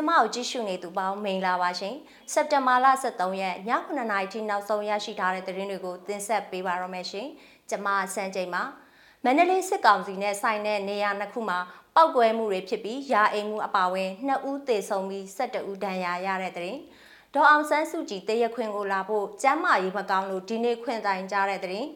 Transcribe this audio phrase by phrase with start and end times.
[0.00, 1.94] င်မကိုကြည့်ရှုနေသူပေါင်းမင်္ဂလာပါရှင်
[2.32, 7.26] စက်တင်ဘာလ23ရက်ည9:00နာရီထိနောက်ဆုံးရရှိထားတဲ့သတင်းတွေကိုတင်ဆက်ပေးပါရမယ်ရှင်
[7.70, 8.62] ကျွန်မစံချိန်ပါ
[9.24, 11.58] မန္တလေးစစ်ကောင်စီနဲ့ဆိုင်တဲ့နေရာနှစ်ခုမှာ
[11.94, 16.80] ပောက်ကွဲမှုတွေဖြစ်ပြီးရာအိမ်မှုအပါအဝင်2ဦးသေဆုံးပြီး12ဦးဒဏ်ရာရတဲ့တဲ့ရင်
[17.34, 21.88] ဒေါ်အောင်ဆန်းစုကြည်တရက်ခွင်ကိုလာဖို့ကျမ်းမာရေးမကောင်းလို့ဒီနေ့ခွင့်တိုင်ကြတဲ့တဲ့ရင်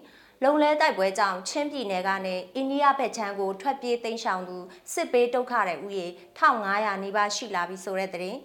[0.43, 4.57] လုံလဲတိုက်ပွဲကြောင့်ချင်းပြည်နယ်ကနေအိန္ဒိယဘက်ခြမ်းကိုထွက်ပြေးတိမ်းရှောင်သူ
[4.93, 6.07] စစ်ပေးဒုက္ခတဲ့ဥယေ
[6.39, 8.37] 1500နီးပါးရှိလာပြီဆိုတဲ့တဲ့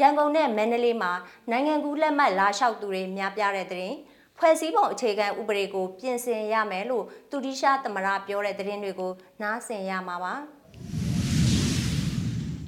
[0.00, 1.12] ရန်ကုန်နဲ့မန္တလေးမှာ
[1.50, 3.92] နိုင်ငံကူးလက်မှတ်လာလျှောက်သူတွေများပြားတဲ့တဲ့
[4.38, 10.34] ဖွဲ့စည်းပုံအခြေခံဥပဒေကို ပြင်ဆင်ရမယ်လို့တူတီရှာသမရပြောတဲ့သတင်းတွေကိုနားဆင်ရမှာပါ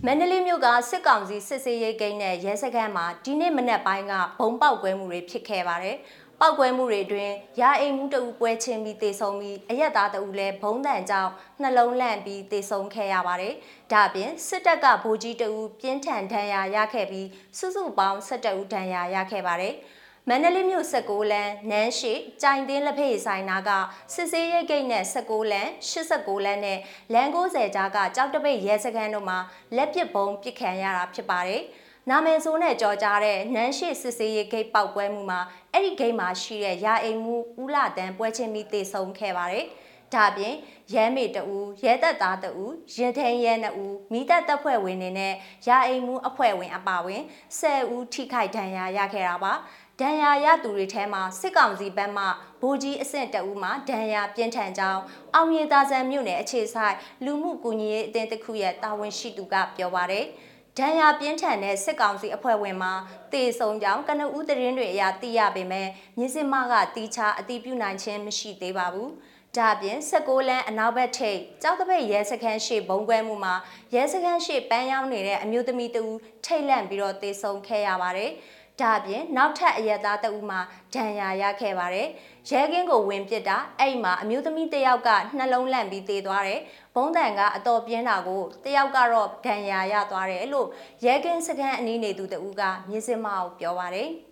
[0.06, 5.97] မန္တလေးမြို့ကစစ်ကောင်စီစစ်စေးရေးဂိမ်းနဲ့ရဲစခန်းမှာဒီနေ့မနက်ပိုင်းကဘုံပေါက်ကွဲမှုတွေဖြစ်ခဲ့ပါတယ်။
[6.41, 13.55] ပောက်ကွဲမှုတွေအတွင်းရာအိမ်မှုတအူပွဲချင်းပြီးတေဆုံးပြီးအရက်သားတအူလည်းဘုံတန်ကြောင့်နှလုံးလန့်ပြီးတေဆုံးခဲ့ရပါတယ်။
[13.92, 17.28] ဒါ့အပြင်စစ်တပ်ကဗိုလ်ကြီးတအူပြင်းထန်ဒဏ်ရာရခဲ့ပြီး
[17.59, 19.75] စုစုပေါင်း17ဦးဒဏ်ရာရခဲ့ပါတယ်။
[20.28, 23.70] မန္တလေးမြို့16လမ်းနန်းရှိကြိုင်တင်းလက်ဖေးဆိုင်နာက
[24.14, 25.69] စစ်စေးရိတ်ဂိတ်နဲ့16လမ်း
[26.03, 26.78] 89လမ်းနဲ့
[27.12, 29.39] လမ်း90ကြားကကြောက်တပိတ်ရဲစခန်းတို့မှာ
[29.77, 31.62] လက်ပစ်ဘုံပစ်ခံရတာဖြစ်ပါတယ်။
[32.11, 35.41] နာမည်ဆိုးနဲ့ကြော်ကြားတဲ့နန်းရှိစစ်စေးရေးဂိတ်ပောက်ပွဲမှုမှာ
[35.73, 39.67] အဲ့ဒီဂိတ်မှာရှိတဲ့ရာအိမ်မှုဦးလာတန်းပွဲချင်းပြီးတေဆုံးခဲ့ပါတယ်။
[40.15, 40.55] ဒါပြင်
[40.95, 42.53] ရဲမေတူရဲသက်သားတူ
[42.95, 45.34] ရင်ထင်းရဲနှစ်ဦးမိသက်တပ်ဖွဲ့ဝင်တွေနဲ့
[45.67, 47.23] ရာအိမ်မှုအဖွဲ့ဝင်အပါဝင်
[47.61, 49.53] 10ဦးထိခိုက်ဒဏ်ရာရခဲ့တာပါ။
[50.00, 52.25] ဒဏ်ရာရသူတွေထဲမှာစစ်ကောင်စီဘက်မှ
[52.61, 55.03] ဗိုလ်ကြီးအဆင့်တအူးမှဒဏ်ရာပြင်းထန်ကြောင်း
[55.34, 60.27] အောင်မြေသာဆန်မြို့နယ်အခြေဆိုင်လူမှုကူညီရေးအသင်းတစ်ခုရဲ့တာဝန်ရှိသူကပြောပါရယ်။
[60.79, 62.93] ဒဏ်ရာပြင်းထန်တဲ့စစ်ကောင်စီအဖွဲ့ဝင်မှာ
[63.33, 69.09] တေဆုံကြောင်းကနဦးသတင်းတွေအရသိရပေမဲ့မြင်းစင်မကတီချာအတိပြုနိုင်ခြင်းမရှိသေးပါဘူး။
[69.56, 73.55] ဒါပြင်16လမ်းအနောက်ဘက်ထိပ်ကြောက်တပိတ်ရဲစခန်းရှိဘုံကွဲမှုမှာ
[73.94, 76.05] ရဲစခန်းရှိပန်းရောက်နေတဲ့အမျိုးသမီးတူ
[76.44, 78.31] ထိတ်လန့်ပြီးတော့တေဆုံခဲ့ရပါတယ်။
[78.81, 80.61] ဒါအပြင်နောက်ထပ်အရက်သားတဦးမှာ
[80.94, 82.09] ဒဏ်ရာရခဲ့ပါတယ်။
[82.50, 86.61] ရဲကင်းကိုဝင်ပစ်တာအဲ့မှာအမျိုးသမီးတစ်ယောက်ကနှလုံးလန့်ပြီးသေသွားတယ်။
[86.94, 90.69] ဘုံတန်ကအတော်ပြင်းတာကိုတစ်ယောက်ကတော့ဒဏ်ရာရသွားတယ်လို့
[91.05, 94.11] ရဲကင်းစခန်းအနီးနေသူတဦးကမြင်းစင်မအောင်ပြောပါတယ်။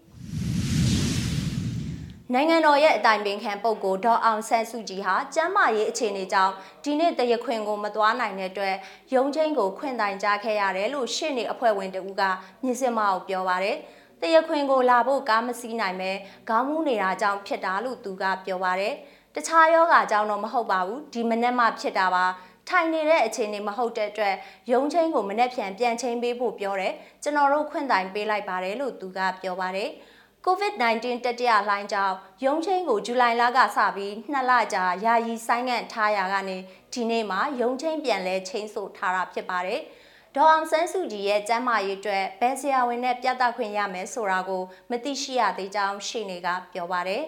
[2.35, 6.53] နိုင်ငံတော်ရဲ့အတိုင်ပင်ခံပုဂ္ဂိုလ်ဒေါ်အောင်ဆန်းစုကြည်ဟာကျမ်းမာရေးအခြေအနေကြောင့်
[6.85, 8.77] ဒီနေ့တရခွင်ကိုမသွားနိုင်တဲ့အတွက်
[9.15, 12.23] ရုံးချင်းကိုခွင့်တိုင်ကြားခဲ့ရတယ်လို့ရှေ့နေအဖွဲ့ဝင်တဦးက
[12.63, 13.77] မြင့်စင်မအောင်ပြောပါတယ်။
[14.23, 16.11] တရခွင်ကိုလာဖို့ကားမစီးနိုင်ပဲ
[16.49, 18.95] ခေါင်းမူးနေတာကြောင့်ဖြစ်တာလို့သူကပြောပါတယ်။
[19.35, 22.25] တခြားယောဂါကြောင့်တော့မဟုတ်ပါဘူးဒီမနေ့မှဖြစ်တာပါ။
[22.69, 24.35] ထိုင်နေတဲ့အခြေအနေမဟုတ်တဲ့အတွက်
[24.73, 29.91] ရုံးချင်းကိုမနေ့ပြန်ပြန်ချင်းပေးဖို့ပြောတယ်ကျွန်တော်တို့ခွင့်တိုင်ပေးလိုက်ပါတယ်လို့သူကပြောပါတယ်။
[30.47, 36.57] COVID-19 တတိယလှိုင်းကြောင့်ရုံးချင်းကိုဇူလိုင်လကစပြီးနှစ်လကြာယာယီဆိုင်းငံ့ထားရကနေ
[36.93, 39.81] ဒီနေ့မှရုံးချင်းပြန်လဲချင်းဆိုထားတာဖြစ်ပါတယ်။
[40.37, 47.23] ဒေါအောင်ဆန်းစုကြည်ရဲ့ကျမ်းမာရေးအတွက်ဘယ်ဆရာဝန်နဲ့ပြသခွင့်ရမယ်ဆိုတာကိုမသိရှိရသေးကြောင်းရှေ့နေကပြောပါတယ်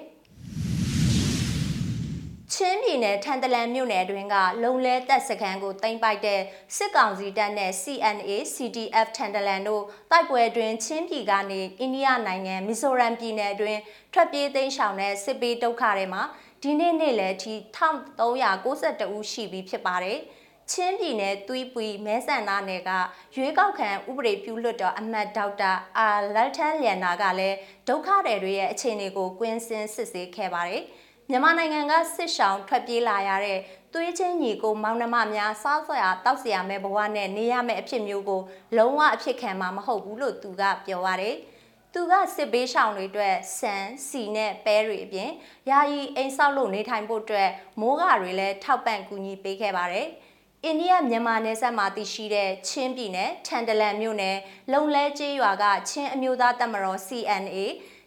[2.53, 6.41] ချင်းပြည်နယ်ထန်တလန်မြို့နယ်တွင်ကလုံလဲတပ်စခန်းကိုတင်ပိုက်တဲ့
[6.77, 13.79] စစ်ကောင်စီတပ်နဲ့ CNA CDF ထန်တလန်တို့တိုက်ပွဲတွင်ချင်းပြည်ကနေအိန္ဒိယနိုင်ငံမီဇိုရမ်ပြည်နယ်တွင်
[14.13, 16.23] ထွက်ပြေးသိမ်းရှောင်တဲ့စစ်ပေးဒုက္ခတွေမှာ
[16.63, 20.21] ဒီနေ့နေ့လယ်ထိ1392ဦးရှိပြီဖြစ်ပါတယ်။
[20.73, 22.91] ချင်းပြည်နယ်သွီးပွီမဲဆန္ဒနယ်က
[23.35, 27.57] ရွေးကောက်ခံဥပဒေပြုလွှတ်တော်အမတ်ဒေါက်တာအာလက်ထန်လျန်နာကလည်း
[27.89, 30.83] ဒုက္ခတွေတွေရဲ့အခြေအနေကိုကွင်းစင်းစစ်ဆေးခဲ့ပါတယ်။
[31.31, 33.59] မြန်မာနိုင်ငံကစစ်ရှောင်ထွက်ပြေးလာရတဲ့
[33.95, 38.43] သွေးချင်းညီကိုမောင်နှမများစားစရာတောက်စရာမဲ့ဘဝနဲ့နေရမယ့်အဖြစ်မျိုးကို
[38.77, 41.35] လုံးဝအဖြစ်ခံမှာမဟုတ်ဘူးလို့သူကပြောပါတယ်။
[41.95, 45.31] သူကစစ်ဘေးရှောင်တွေအတွက်ဆန်စီနဲ့ပဲတွေအပြင်
[45.71, 50.09] ယာယီအိမ်ဆောက်လို့နေထိုင်ဖို့အတွက်မိုးကာတွေလည်းထောက်ပံ့ကူညီပေးခဲ့ပါတယ်။
[50.65, 54.37] အိန္ဒိယမြန်မာနယ်စပ်မှာတည်ရှိတဲ့ချင်းပြည်နယ်ထန်တလန်မြို့နယ်
[54.73, 57.59] လုံလဲကျေးရွာကချင်းအမျိုးသားတပ်မတော် CNA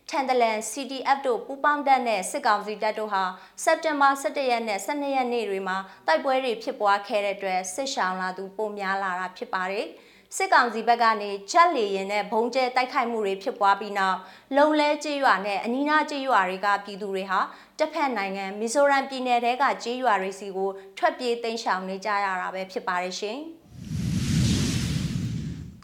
[0.09, 3.23] ထန်တလန် CDF တို့ပူးပေါင်းတပ်နဲ့စစ်ကောင်စီတပ်တို့ဟာ
[3.63, 5.77] စက်တင်ဘာ17ရက်နဲ့12ရက်နေ့တွေမှာ
[6.07, 9.87] တိုက်ပွဲတွေဖြစ်ပွားခဲ့တဲ့အတွက်စစ်ရှောင်လာသူပိုများလာတာဖြစ်ပါတယ်။
[10.37, 14.17] စစ်ကောင်စီဘက်ကနေချက်လီရင်နဲ့ဘုံကျဲတိုက်ခိုက်မှုတွေဖြစ်ပွားပြီးနောက်
[14.57, 17.39] လုံလဲကျေးရွာနဲ့အနီးနားကျေးရွာတွေကပြည်သူတွေဟာ
[17.79, 23.39] တစ်ဖက်နိုင်ငံမီဇိုရမ်ပြည်နယ်တဲကကျေးရွာတွေစီကိုထွက်ပြေးတိမ်းရှောင်နေကြရတာပဲဖြစ်ပါတယ်ရှင်။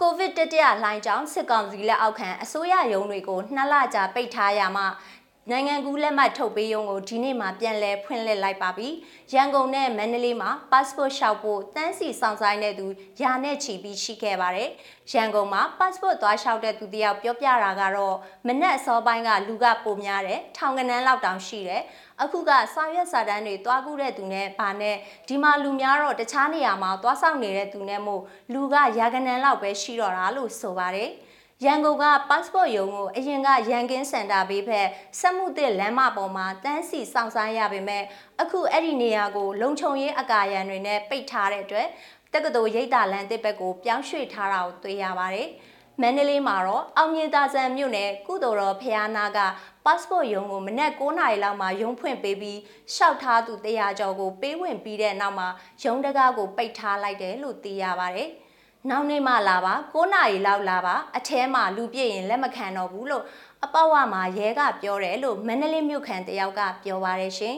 [0.02, 4.84] ကိုဗစ်တတိယလှိုင်းကြောင့်စစ်ကောင်စီလက်အောက်ခံအစိုးရရုံးတွေကိုနှစ်လကြာပိတ်ထားရမှ
[5.52, 8.90] နိုင်ငံကူးလက်မှတ်ထုတ်ပေးရုံကိုဒီနေ့မှပြန်လည်ဖွင့်လှစ်လိုက်ပါပြီ။
[9.34, 12.86] ရန်ကုန်နဲ့မန္တလေးမှာ passport လျှောက်ဖို့တန်းစီဆောင်ဆိုင်တဲ့သူ
[13.22, 14.70] ယာနဲ့ချီပြီးရှိခဲ့ပါတယ်။
[15.14, 18.16] ရန်ကုန်မှာ passport သွားလျှောက်တဲ့သူတယောက်ပြောပြတာကတော့
[18.48, 21.82] မနက်အစောပိုင်းကလူကပိုများတယ်။ထောင်ကနန်းလောက်တောင်ရှိတယ်။
[22.22, 24.96] အခုကစာရွက်စာတမ်းတွေသွားကူးတဲ့သူနဲ့ဗာနဲ့
[25.28, 28.22] ဒီမှာလူများတော့တခြားနေရာမှာသွားဆောင်နေတဲ့သူနဲ့မို့
[28.54, 31.12] လူကရာကနန်းလောက်ပဲရှိတော့တာလို့ဆိုပါတယ်။
[31.66, 34.88] ရန်ကုန်က passport ရုံကိုအရင်ကရန်ကင်းစင်တာဘေးဘက်
[35.20, 38.04] စက်မှုသစ်လမ်းမပေါ်မှာတန်းစီစောင့်ဆိုင်းရပေမဲ့
[38.42, 41.88] အခုအဲ့ဒီနေရာကိုလုံခြုံရေးအကာအရံတွေနဲ့ပိတ်ထားတဲ့အတွက်
[42.34, 45.50] တက္ကသိုလ်ရိပ်သာလမ်းတစ်ဘက်ကိုပြောင်းရွှေ့ထားတာကိုတွေ့ရပါတယ်။
[46.02, 49.40] မန္တလေးမှာတော့အောင်မြင်သာဆန်မြို့နယ်ကုသိုလ်တော်ဖျားနာက
[49.86, 52.60] passport ရုံကိုမနက်9:00နာရီလောက်မှာရုံဖွင့်ပေးပြီး
[52.96, 55.48] ရှောက်ထားသူ100ကျော်ကိုပေးဝင်ပြီးတဲ့နောက်မှာ
[55.84, 58.32] ရုံတကားကိုပိတ်ထားလိုက်တယ်လို့သိရပါတယ်။
[58.90, 63.24] နောက်နေ့မှလာပါ9နာရီလောက်လာပါအထဲမှာလူပြည့်ရင်လက်မခံတော့ဘူးလို့
[63.66, 67.58] အပေါ့ဝမှာရဲကပြောတယ်လို့မန္တလေးမြို့ခံတယောက်ကပြောပါရရှင်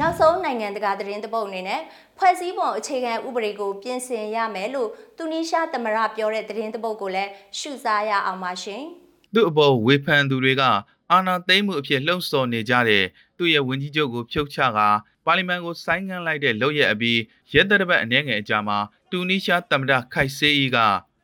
[0.00, 1.80] နောက်ဆုံးနိုင်ငံတကာသတင်းတပုတ်အနေနဲ့
[2.18, 8.82] ဖွဲ့စည်းပုံအခြေခံဥပဒေကိုပြင်ဆင်ရမယ်လို့တူနီးရှားသမရပြောတဲ့သတင်းတပုတ်ကိုလည်းရှုစားရအောင်ပါရှင်
[9.34, 10.62] သူ့အပေါ်ဝေဖန်သူတွေက
[11.12, 13.04] အာဏာသိမ်းမှုအဖြစ်လှုံ့ဆော်နေကြတဲ့
[13.38, 14.78] သူ့ရဲ့ဝန်ကြီးချုပ်ကိုဖြုတ်ချက
[15.26, 17.18] ပါလီမန်ကိုဆိုင်းငံ့လိုက်တဲ့လုပ်ရက်အပြီး
[17.52, 18.78] ရဲတပ်ပတ်အနေငယ်အကြမှာ
[19.10, 20.76] တူနီးရှားသမ္မတခိုက်ဆေးအီက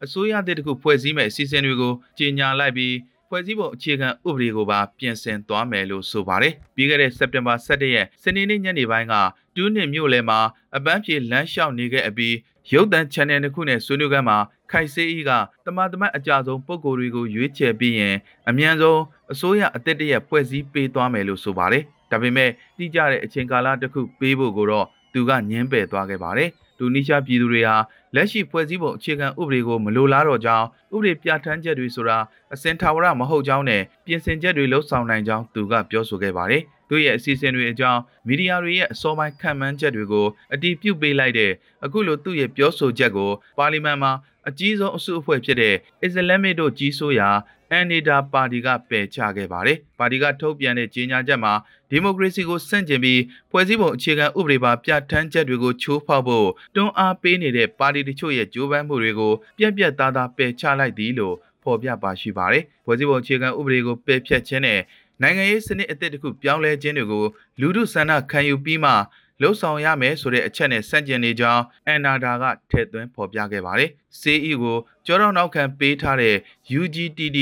[0.04, 2.94] အစိုးရတစ်ခုဖွဲ့စည်းမဲ့အစီအစဉ်တွေကိုကြေညာလိုက်ပြီး
[3.28, 9.14] ဖွဲ့စည်းပုံအခြေခံဥပဒေကိုပါပြင်ဆင်သွားမယ်လို့ဆိုပါတယ်။ပြီးခဲ့တဲ့စက်တင်ဘာ17ရက်စနေနေ့ညနေပိုင်းက
[9.54, 10.40] တူးနစ်မြို့လယ်မှာ
[10.76, 12.34] အပန်းဖြေလမ်းလျှောက်နေခဲ့အပြီး
[12.72, 14.38] ရုပ်သံ channel တစ်ခုနဲ့ဆွေးနွေးခန်းမှာ
[14.70, 15.31] ခိုက်ဆေးအီက
[15.66, 18.16] တမန်တမတ်အကြဆုံးပုံကိုယ်တွေကိုရွေးချယ်ပြီးရင်
[18.48, 19.00] အမြန်ဆုံး
[19.32, 27.76] အစိုးရအသစ်တရက်ဖွဲ့စည်းပေးသွားမယ်လို့ဆိုပါတယ်။ဒါပေမဲ့တိကျတဲ့အချိန်ကာလတစ်ခုပေးဖို့ကိုတော့ သူကညှင်းပယ်သွားခဲ့ပါတယ်။တူနီးရှားပြည်သူတွေဟာ
[28.14, 32.19] လက်ရှိဖွဲ့စည်းပုံအခြေခံဥပဒေကိုမလိုလားတော့ကြောင်းဥပဒေပြဋ္ဌာန်းချက်တွေဆိုတာ
[32.55, 41.52] အစင်ထာဝရမဟုတ်ကြောင်းနဲ့ပြင်ဆင်ချက်တွေလှုပ်ဆောင်နိုင်ကြောင်းသူကပြောဆိုခဲ့ပါတယ်။သူရဲ့အစီအစဉ်တွေအကြောင်းမီဒီယာတွေရဲ့အစောပိုင်းခံမှန်းချက်တွေကိုအတည်ပြုပေးလိုက်တဲ့
[41.84, 44.12] အခုလိုသူ့ရဲ့ပြောဆိုချက်ကိုပါလီမန်မှာ
[44.49, 47.28] အကြီးဆုံးအစုအဖွဲ့ဖြစ်တဲ့အစ္စလာမစ်တို့ကြီးစိုးရာ
[47.63, 51.53] အ န်နီဒါပါတီကပယ်ချခဲ့ပါတယ်။ပါတီကထုတ်ပြန်တဲ့ကြေညာချက်မှာ
[51.91, 64.81] ဒီမိုကရေစီကိုဆန့်ကျင်ပြီးဖွဲ့စည်းပုံအခြေခံဥပဒေပါပြဋ္ဌာန်းချက်တွေကိုချိုးဖောက်ဖို့တွန်းအားပေးနေတဲ့ပါတီတချို့ရဲ့ကြိုးပမ်းမှုတွေကိုပြက်ပြက်သားသားပယ်ချလိုက်သည်လို့ဖော်ပြပါရှိပါတယ်။ဖွဲ့စည်းပုံအခြေခံဥပဒေကိုပယ်ဖျက်ခြင်းနဲ့
[65.23, 67.25] နိုင်ငံရေးစနစ်အသစ်တစ်ခုပြောင်းလဲခြင်းတွေကို
[67.61, 68.93] လူထုဆန္ဒခံယူပြီးမှ
[69.40, 73.90] လှုပ်ဆောင်ရမယ်ဆိုတဲ့အချက်နဲ့ဆန့်ကျင်နေကြောင်းအန်နာဒါကထည့်သွင်းဖော်ပြခဲ့ပါတယ်။
[74.20, 74.76] CE ကို
[75.06, 76.36] ကြောတော့နောက်ခံပေးထားတဲ့
[76.81, 77.38] UGTD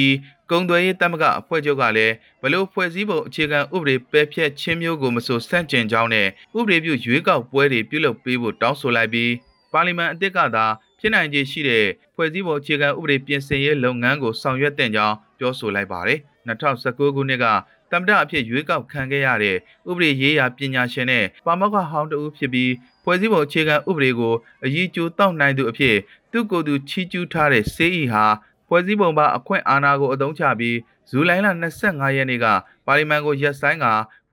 [0.50, 6.28] ကုံသွဲရေးတမကအဖွဲ့ချုပ်ကလည်းဘလို့ဖွဲ့စည်းပုံအခြေခံဥပဒေပယ်ဖျက်ခြင်းမျိုးကိုမဆိုဆန့်ကျင်ကြောင်းနဲ့
[6.58, 9.32] ဥပဒေပြုရွေးကောက်ပွဲတွေပြုလုပ်ပေးဖို့တောင်းဆိုလိုက်ပြီး
[9.72, 10.66] ပါလီမန်အသစ်ကသာ
[10.98, 16.18] ဖြစ်နိုင်ခြေရှိတဲ့ဖွဲ့စည်းပုံအခြေခံဥပဒေပြင်ဆင်ရေးလုပ်ငန်းကိုဆောင်ရွက်တဲ့ကြောင်းပြောဆိုလိုက်ပါတယ်
[16.48, 17.46] 2019ခုနှစ်က
[17.92, 19.56] တမ္ပတအဖြစ်ရွေးကောက်ခံခဲ့ရတဲ့
[19.90, 22.72] ဥပဒေရေးရာပညာရှင်နဲ့ပါမောက္ခဟောင်းတဦးဖြစ်ပြီး
[23.04, 24.34] ဖွဲ့စည်းပုံအခြေခံဥပဒေကို
[24.64, 25.96] အရေးကြိုးတောက်နိုင်သူအဖြစ်
[26.32, 28.24] သူ့ကိုယ်သူချီးကျူးထားတဲ့စေးဤဟာ
[28.68, 30.76] ဖွဲ့စည်းပုံပါအခွင့်အာဏာကိုအသုံးချပြီး
[31.10, 31.48] ဇူလိုင်လ
[31.82, 32.46] 25ရက်နေ့က
[32.86, 33.86] ပါလီမန်ကိုရက်ဆိုင်က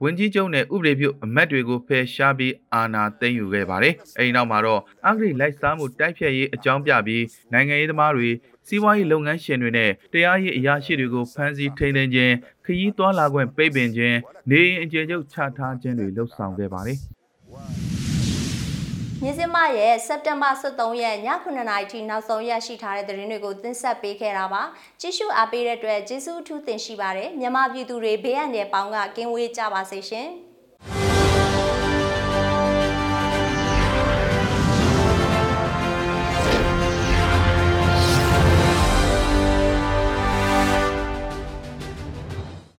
[0.04, 8.28] ဝန်ကြီးချုပ်နဲ့ဥပဒေပြုအမတ်တွေကိုဖယ်ရှားပြီးအာဏာသိမ်းယူခဲ့ပါတယ်။အဲဒီနောက်မှာတော့အဂရိလိုက်စားမှုတိုက်ဖြတ်ရေးအကြောင်းပြပြီးနိုင်ငံရေးသမားတွေ
[8.66, 14.16] စီးပွားရေးလုပ်ငန်းရှင်တွေနဲ့တရားရေးအရာရှိတွေကိုဖမ်းဆီးထိန်းသိမ်းခြင်းခရီးသွားလာခွင့်ပိတ်ပင်ခြင်း
[14.50, 17.00] နေအိမ်အကျယ်ချုပ်ချထားခြင်းတွေလှုပ်ဆောင်ခဲ့ပါတယ်။
[19.22, 24.62] မြင်းစမရဲ့စက်တင်ဘာ23ရက်ည9:00နာရီထိနောက်ဆုံးရရှိထားတဲ့သတင်းတွေကိုတင်ဆက်ပေးခဲ့တာပါ
[25.00, 30.28] ကြည့်ရှုအားပေးတဲ့အတွက်ကျေးဇူးအထူးတင်ရှိပါတယ်မြန်မာပြည်သူတွေဘေးအန္တရာယ်ပေါင်းကကင်းဝေးကြပါစေရှင်